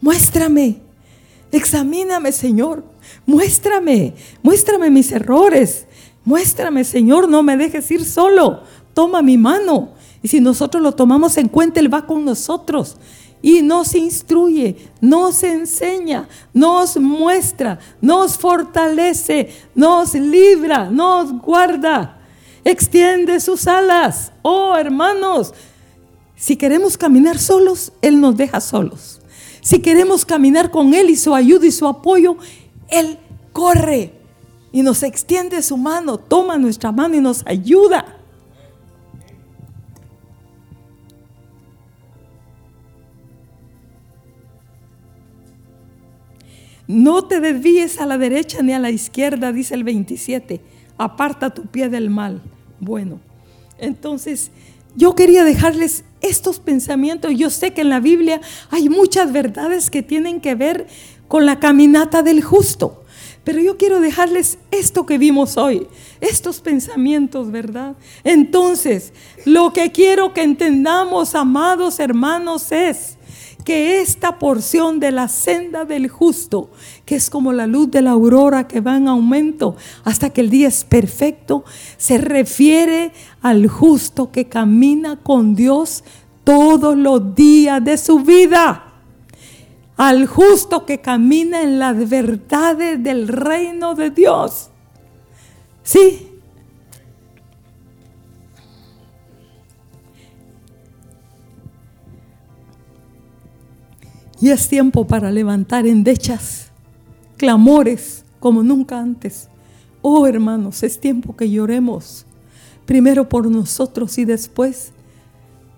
[0.00, 0.80] muéstrame,
[1.50, 2.84] examíname, Señor,
[3.26, 5.86] muéstrame, muéstrame mis errores,
[6.28, 8.60] Muéstrame, Señor, no me dejes ir solo.
[8.92, 9.94] Toma mi mano.
[10.22, 12.96] Y si nosotros lo tomamos en cuenta, Él va con nosotros.
[13.40, 22.18] Y nos instruye, nos enseña, nos muestra, nos fortalece, nos libra, nos guarda.
[22.64, 24.32] Extiende sus alas.
[24.42, 25.54] Oh, hermanos,
[26.34, 29.20] si queremos caminar solos, Él nos deja solos.
[29.60, 32.36] Si queremos caminar con Él y su ayuda y su apoyo,
[32.88, 33.18] Él
[33.52, 34.14] corre
[34.72, 38.17] y nos extiende su mano, toma nuestra mano y nos ayuda.
[46.88, 50.62] No te desvíes a la derecha ni a la izquierda, dice el 27.
[50.96, 52.40] Aparta tu pie del mal.
[52.80, 53.20] Bueno,
[53.78, 54.50] entonces
[54.96, 57.32] yo quería dejarles estos pensamientos.
[57.36, 60.86] Yo sé que en la Biblia hay muchas verdades que tienen que ver
[61.28, 63.04] con la caminata del justo.
[63.44, 65.86] Pero yo quiero dejarles esto que vimos hoy,
[66.22, 67.96] estos pensamientos, ¿verdad?
[68.24, 69.12] Entonces,
[69.44, 73.17] lo que quiero que entendamos, amados hermanos, es
[73.68, 76.70] que esta porción de la senda del justo,
[77.04, 80.48] que es como la luz de la aurora que va en aumento hasta que el
[80.48, 81.66] día es perfecto,
[81.98, 86.02] se refiere al justo que camina con Dios
[86.44, 88.84] todos los días de su vida.
[89.98, 94.70] Al justo que camina en las verdades del reino de Dios.
[95.82, 96.27] Sí,
[104.40, 106.70] Y es tiempo para levantar endechas,
[107.36, 109.48] clamores como nunca antes.
[110.00, 112.24] Oh hermanos, es tiempo que lloremos,
[112.86, 114.92] primero por nosotros y después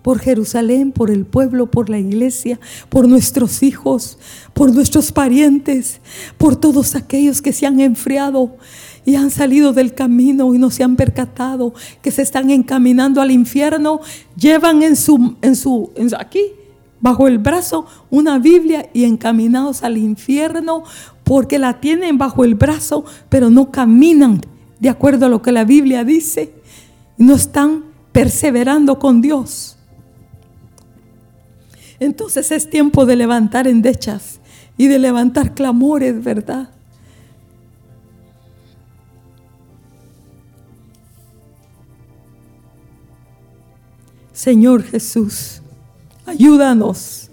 [0.01, 4.17] por Jerusalén, por el pueblo, por la iglesia, por nuestros hijos,
[4.53, 6.01] por nuestros parientes,
[6.37, 8.55] por todos aquellos que se han enfriado
[9.05, 13.31] y han salido del camino y no se han percatado que se están encaminando al
[13.31, 14.01] infierno,
[14.35, 16.41] llevan en su, en su, en, aquí
[17.01, 20.83] bajo el brazo una Biblia y encaminados al infierno
[21.23, 24.41] porque la tienen bajo el brazo, pero no caminan
[24.79, 26.53] de acuerdo a lo que la Biblia dice.
[27.17, 29.77] No están perseverando con Dios.
[31.99, 34.39] Entonces es tiempo de levantar endechas
[34.75, 36.69] y de levantar clamores, ¿verdad?
[44.33, 45.60] Señor Jesús.
[46.25, 47.29] Ayúdanos,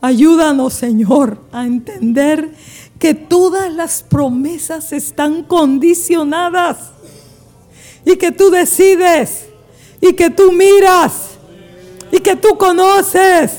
[0.00, 2.52] ayúdanos Señor a entender
[2.98, 6.90] que todas las promesas están condicionadas
[8.04, 9.46] y que tú decides
[10.00, 11.30] y que tú miras
[12.10, 13.52] y que tú conoces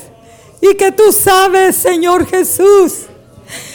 [0.60, 3.06] y que tú sabes, Señor Jesús.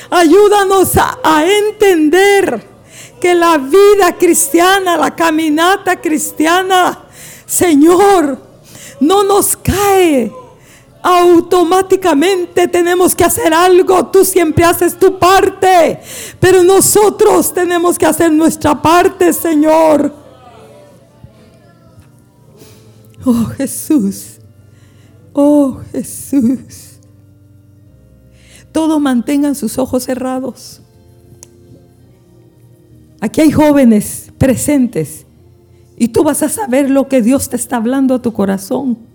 [0.09, 2.67] Ayúdanos a, entender
[3.21, 7.05] que la vida cristiana, la caminata cristiana,
[7.45, 8.39] Señor,
[8.99, 10.31] no nos cae
[11.01, 14.07] automáticamente tenemos que hacer algo.
[14.07, 15.99] Tú siempre haces tu parte,
[16.39, 20.13] pero nosotros tenemos que hacer nuestra parte, Señor.
[23.25, 24.39] Oh Jesús,
[25.33, 26.99] oh Jesús.
[28.71, 30.81] Todos mantengan sus ojos cerrados.
[33.19, 35.25] Aquí hay jóvenes presentes
[35.97, 39.08] y tú vas a saber lo que Dios te está hablando a tu corazón.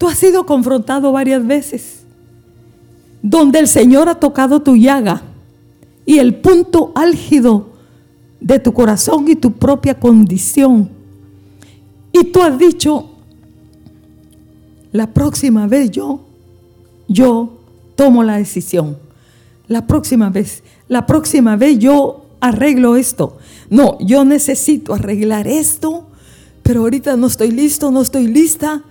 [0.00, 2.04] Tú has sido confrontado varias veces,
[3.20, 5.20] donde el Señor ha tocado tu llaga
[6.06, 7.66] y el punto álgido
[8.40, 10.88] de tu corazón y tu propia condición.
[12.12, 13.10] Y tú has dicho,
[14.90, 16.20] la próxima vez yo,
[17.06, 17.58] yo
[17.94, 18.96] tomo la decisión.
[19.68, 23.36] La próxima vez, la próxima vez yo arreglo esto.
[23.68, 26.06] No, yo necesito arreglar esto,
[26.62, 28.82] pero ahorita no estoy listo, no estoy lista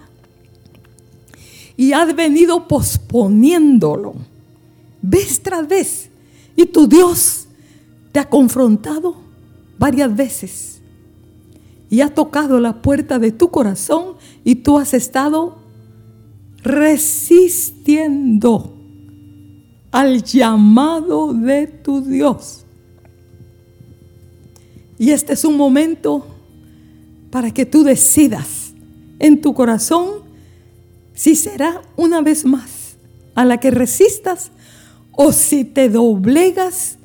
[1.79, 4.13] y has venido posponiéndolo
[5.01, 6.09] vez tras vez.
[6.57, 7.47] Y tu Dios
[8.11, 9.15] te ha confrontado
[9.77, 10.81] varias veces
[11.89, 15.57] y ha tocado la puerta de tu corazón y tú has estado
[16.63, 17.95] resistiendo
[19.91, 22.65] al llamado de tu Dios.
[24.97, 26.27] Y este es un momento
[27.31, 28.73] para que tú decidas
[29.19, 30.27] en tu corazón
[31.19, 32.95] si será una vez más
[33.35, 34.51] a la que resistas
[35.11, 36.97] o si te doblegas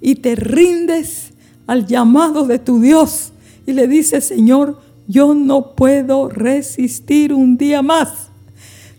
[0.00, 1.30] y te rindes
[1.68, 3.32] al llamado de tu Dios
[3.64, 8.30] y le dices, Señor, yo no puedo resistir un día más.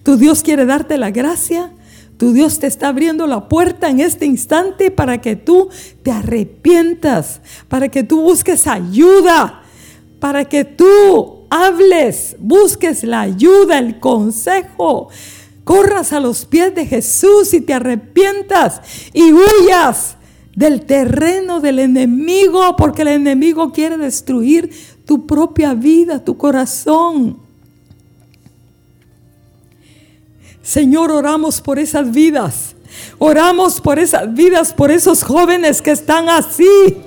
[0.04, 1.74] Tu Dios quiere darte la gracia.
[2.16, 5.68] Tu Dios te está abriendo la puerta en este instante para que tú
[6.04, 9.62] te arrepientas, para que tú busques ayuda,
[10.22, 15.10] para que tú hables, busques la ayuda, el consejo,
[15.64, 18.82] corras a los pies de Jesús y te arrepientas
[19.14, 20.18] y huyas
[20.56, 24.72] del terreno del enemigo, porque el enemigo quiere destruir
[25.06, 27.38] tu propia vida, tu corazón.
[30.64, 32.76] Señor, oramos por esas vidas.
[33.20, 36.98] Oramos por esas vidas, por esos jóvenes que están así.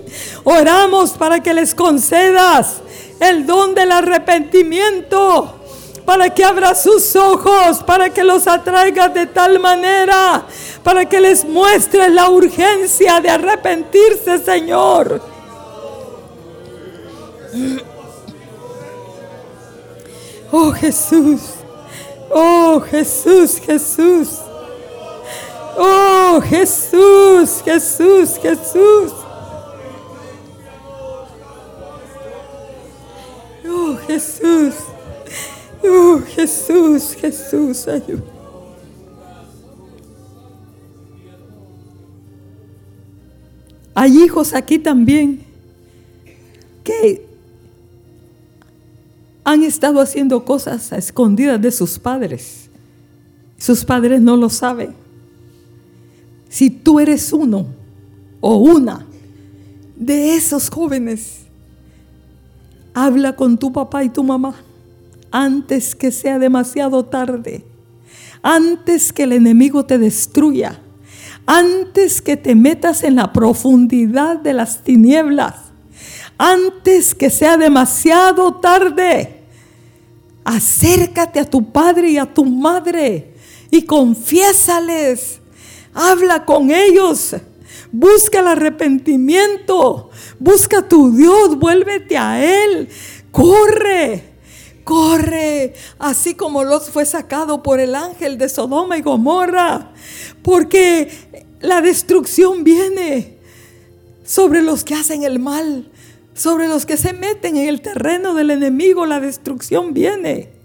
[0.45, 2.83] Oramos para que les concedas
[3.21, 5.57] el don del arrepentimiento
[6.07, 10.47] para que abra sus ojos, para que los atraiga de tal manera,
[10.85, 15.21] para que les muestre la urgencia de arrepentirse, Señor.
[20.53, 21.41] Oh Jesús,
[22.31, 24.29] oh Jesús, Jesús.
[25.79, 29.13] Oh Jesús, Jesús, Jesús.
[33.87, 34.75] Oh Jesús.
[35.85, 38.37] Oh Jesús, Jesús, ayúdame.
[43.95, 45.41] Hay hijos aquí también
[46.83, 47.25] que
[49.45, 52.69] han estado haciendo cosas a escondidas de sus padres.
[53.57, 54.95] Sus padres no lo saben.
[56.49, 57.67] Si tú eres uno
[58.41, 59.07] o una
[59.95, 61.46] de esos jóvenes,
[62.97, 64.55] habla con tu papá y tu mamá
[65.31, 67.63] antes que sea demasiado tarde,
[68.43, 70.81] antes que el enemigo te destruya,
[71.45, 75.57] antes que te metas en la profundidad de las tinieblas,
[76.39, 79.43] antes que sea demasiado tarde.
[80.43, 83.35] Acércate a tu padre y a tu madre
[83.71, 85.41] y confiésales
[85.99, 87.35] Habla con ellos.
[87.93, 90.11] Busca el arrepentimiento.
[90.39, 91.59] Busca a tu Dios.
[91.59, 92.89] Vuélvete a Él.
[93.31, 94.25] Corre.
[94.85, 95.75] Corre.
[95.99, 99.93] Así como los fue sacado por el ángel de Sodoma y Gomorra.
[100.43, 101.11] Porque
[101.61, 103.39] la destrucción viene
[104.25, 105.91] sobre los que hacen el mal.
[106.35, 109.07] Sobre los que se meten en el terreno del enemigo.
[109.07, 110.56] La destrucción viene.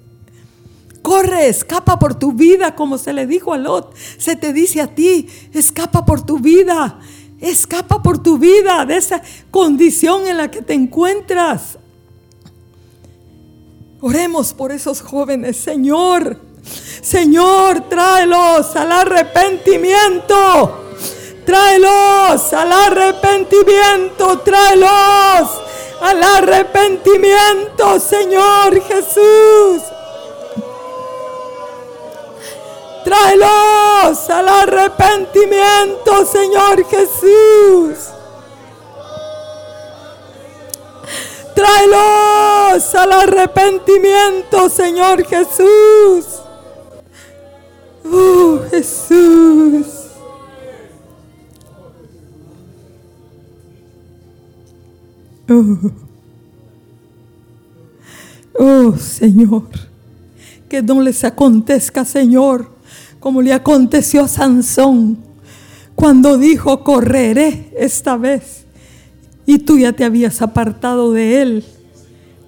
[1.21, 3.95] Corre, escapa por tu vida, como se le dijo a Lot.
[4.17, 6.99] Se te dice a ti, escapa por tu vida.
[7.39, 11.77] Escapa por tu vida de esa condición en la que te encuentras.
[13.99, 16.39] Oremos por esos jóvenes, Señor.
[17.03, 20.85] Señor, tráelos al arrepentimiento.
[21.45, 24.39] Tráelos al arrepentimiento.
[24.39, 25.51] Tráelos
[26.01, 29.90] al arrepentimiento, Señor Jesús.
[33.03, 38.11] Tráelos al arrepentimiento, Señor Jesús.
[41.55, 46.41] Tráelos al arrepentimiento, Señor Jesús.
[48.05, 49.87] Oh, Jesús.
[55.49, 55.77] Oh.
[58.59, 59.63] oh, Señor,
[60.69, 62.69] que no les acontezca, Señor,
[63.21, 65.23] como le aconteció a Sansón
[65.95, 68.65] cuando dijo, correré esta vez.
[69.45, 71.65] Y tú ya te habías apartado de él.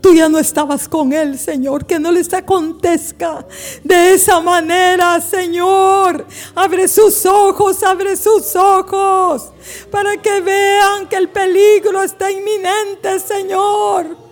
[0.02, 1.86] Tú ya no estabas con él, Señor.
[1.86, 3.46] Que no les acontezca
[3.84, 6.26] de esa manera, Señor.
[6.56, 9.52] Abre sus ojos, abre sus ojos.
[9.92, 14.23] Para que vean que el peligro está inminente, Señor.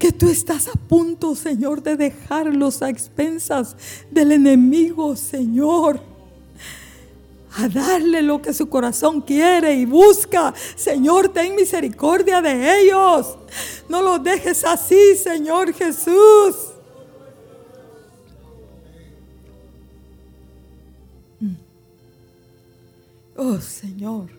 [0.00, 3.76] Que tú estás a punto, Señor, de dejarlos a expensas
[4.10, 6.00] del enemigo, Señor.
[7.52, 10.54] A darle lo que su corazón quiere y busca.
[10.74, 13.36] Señor, ten misericordia de ellos.
[13.88, 16.56] No los dejes así, Señor Jesús.
[21.40, 21.54] Mm.
[23.36, 24.30] Oh, Señor.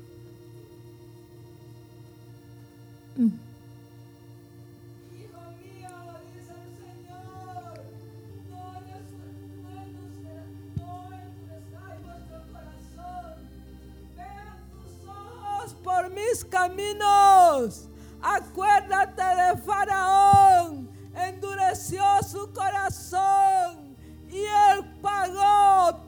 [16.31, 17.87] Mis caminos.
[18.21, 20.89] Acuérdate de Faraón.
[21.15, 23.95] Endureció su corazón
[24.29, 25.99] y él pagó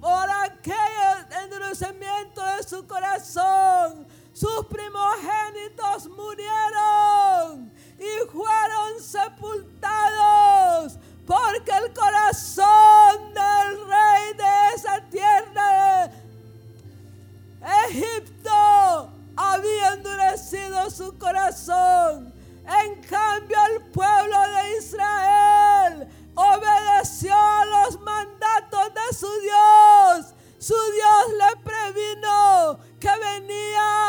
[0.00, 4.06] por aquel endurecimiento de su corazón.
[4.32, 16.10] Sus primogénitos murieron y fueron sepultados porque el corazón del rey de esa tierra
[17.88, 18.35] Egipto
[19.52, 22.32] había endurecido su corazón.
[22.82, 30.34] En cambio, el pueblo de Israel obedeció a los mandatos de su Dios.
[30.58, 34.05] Su Dios le previno que venía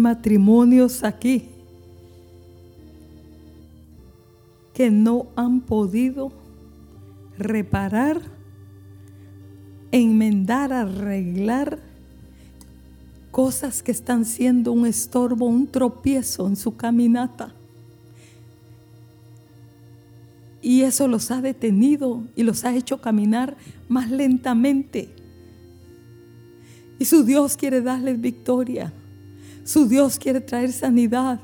[0.00, 1.48] matrimonios aquí
[4.74, 6.32] que no han podido
[7.36, 8.22] reparar,
[9.92, 11.78] enmendar, arreglar
[13.30, 17.52] cosas que están siendo un estorbo, un tropiezo en su caminata.
[20.62, 23.56] Y eso los ha detenido y los ha hecho caminar
[23.88, 25.08] más lentamente.
[26.98, 28.92] Y su Dios quiere darles victoria.
[29.64, 31.40] Su Dios quiere traer sanidad.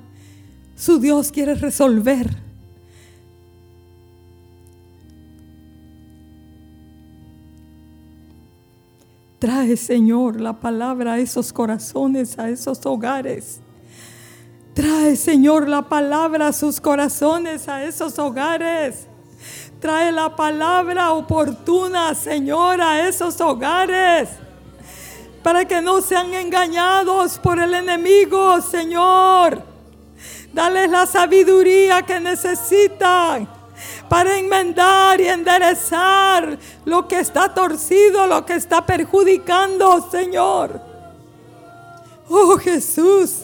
[0.77, 2.47] Su Dios quiere resolver.
[9.39, 13.61] Trae, Señor, la palabra a esos corazones, a esos hogares.
[14.75, 19.07] Trae, Señor, la palabra a sus corazones, a esos hogares.
[19.79, 24.31] Trae la palabra oportuna, Señor, a esos hogares.
[25.47, 29.63] Para que no sean engañados por el enemigo, Señor.
[30.53, 33.49] Dale la sabiduría que necesitan
[34.09, 40.81] para enmendar y enderezar lo que está torcido, lo que está perjudicando, Señor.
[42.29, 43.43] Oh Jesús.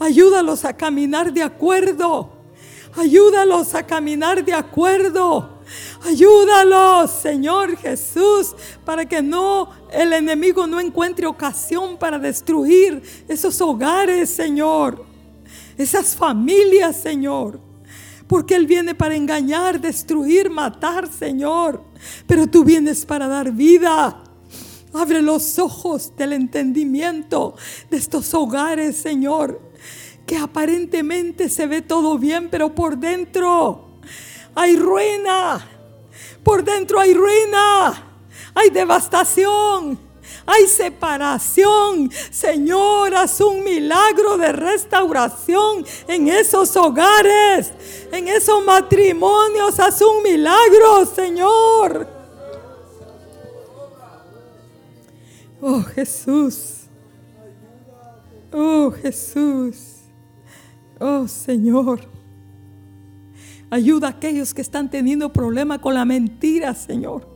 [0.00, 2.30] Ayúdalos a caminar de acuerdo.
[2.96, 5.51] Ayúdalos a caminar de acuerdo.
[6.02, 8.54] Ayúdalos, Señor Jesús,
[8.84, 15.04] para que no el enemigo no encuentre ocasión para destruir esos hogares, Señor.
[15.76, 17.60] Esas familias, Señor.
[18.26, 21.82] Porque Él viene para engañar, destruir, matar, Señor.
[22.26, 24.22] Pero tú vienes para dar vida.
[24.94, 27.54] Abre los ojos del entendimiento
[27.90, 29.72] de estos hogares, Señor
[30.26, 33.91] que aparentemente se ve todo bien, pero por dentro
[34.54, 35.66] hay ruina.
[36.42, 38.10] Por dentro hay ruina.
[38.54, 39.98] Hay devastación.
[40.46, 42.10] Hay separación.
[42.30, 47.72] Señor, haz un milagro de restauración en esos hogares,
[48.10, 49.78] en esos matrimonios.
[49.78, 52.08] Haz un milagro, Señor.
[55.60, 56.86] Oh Jesús.
[58.52, 59.76] Oh Jesús.
[60.98, 62.00] Oh Señor,
[63.72, 67.26] ayuda a aquellos que están teniendo problema con la mentira, Señor.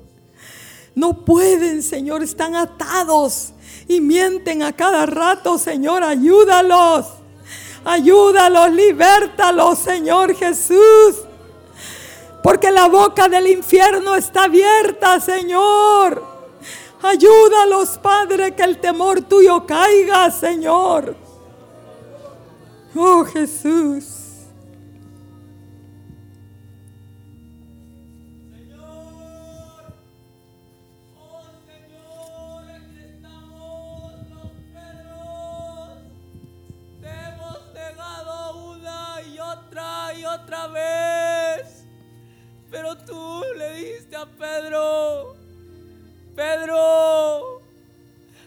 [0.94, 3.54] No pueden, Señor, están atados
[3.88, 7.06] y mienten a cada rato, Señor, ayúdalos.
[7.86, 11.22] Ayúdalos, libértalos, Señor Jesús.
[12.42, 16.22] Porque la boca del infierno está abierta, Señor.
[17.00, 21.16] Ayúdalos, Padre, que el temor tuyo caiga, Señor.
[22.94, 24.15] Oh Jesús.
[40.68, 41.86] Vez.
[42.70, 45.36] Pero tú le dijiste a Pedro,
[46.34, 47.60] Pedro,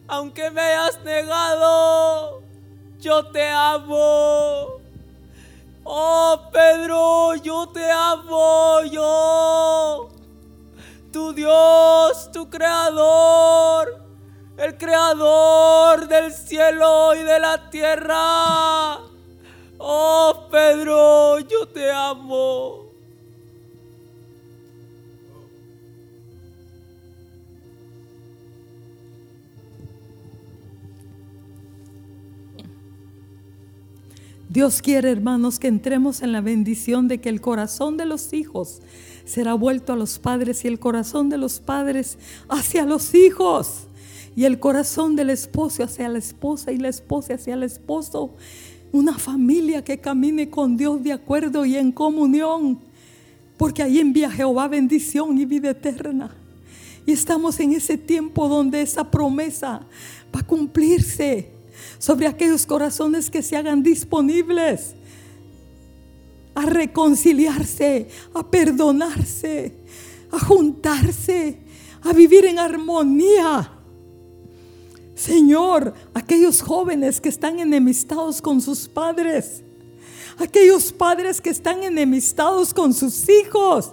[0.07, 2.41] aunque me hayas negado,
[2.99, 4.79] yo te amo.
[5.83, 10.09] Oh Pedro, yo te amo, yo.
[11.11, 14.05] Tu Dios, tu creador,
[14.57, 19.08] el creador del cielo y de la tierra.
[19.81, 22.89] Oh Pedro, yo te amo.
[34.49, 38.81] Dios quiere, hermanos, que entremos en la bendición de que el corazón de los hijos
[39.23, 42.17] será vuelto a los padres y el corazón de los padres
[42.49, 43.87] hacia los hijos
[44.35, 48.31] y el corazón del esposo hacia la esposa y la esposa hacia el esposo.
[48.91, 52.79] Una familia que camine con Dios de acuerdo y en comunión,
[53.57, 56.35] porque ahí envía Jehová bendición y vida eterna.
[57.05, 59.81] Y estamos en ese tiempo donde esa promesa
[60.35, 61.49] va a cumplirse
[61.97, 64.95] sobre aquellos corazones que se hagan disponibles
[66.55, 69.73] a reconciliarse, a perdonarse,
[70.31, 71.57] a juntarse,
[72.03, 73.71] a vivir en armonía.
[75.19, 79.63] Señor, aquellos jóvenes que están enemistados con sus padres,
[80.37, 83.91] aquellos padres que están enemistados con sus hijos,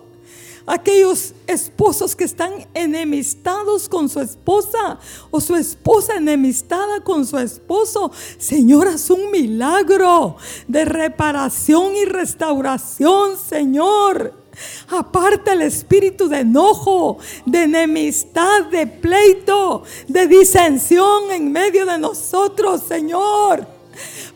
[0.67, 5.01] aquellos esposos que están enemistados con su esposa
[5.33, 8.13] o su esposa enemistada con su esposo.
[8.39, 10.37] Señor, haz un milagro
[10.69, 14.46] de reparación y restauración, Señor.
[14.89, 22.83] Aparte el espíritu de enojo, de enemistad, de pleito, de disensión en medio de nosotros,
[22.83, 23.67] Señor.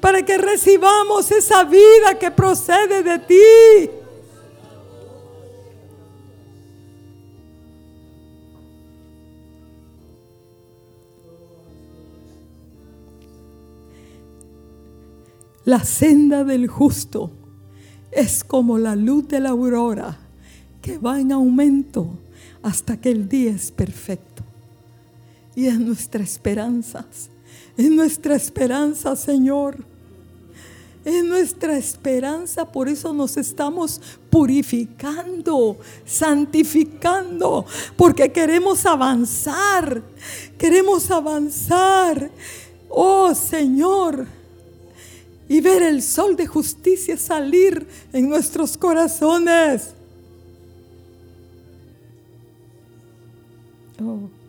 [0.01, 3.91] Para que recibamos esa vida que procede de ti.
[15.65, 17.31] La senda del justo
[18.13, 20.19] es como la luz de la aurora
[20.83, 22.09] que va en aumento
[22.63, 24.43] hasta que el día es perfecto.
[25.55, 27.05] Y es nuestra esperanza,
[27.77, 29.85] es nuestra esperanza, Señor.
[31.03, 37.65] Es nuestra esperanza, por eso nos estamos purificando, santificando,
[37.97, 40.03] porque queremos avanzar,
[40.59, 42.31] queremos avanzar.
[42.91, 44.27] Oh Señor,
[45.51, 49.95] y ver el sol de justicia salir en nuestros corazones.
[54.01, 54.40] Oh.